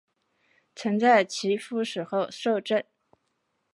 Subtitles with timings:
[0.73, 2.83] 曾在其夫死后摄政。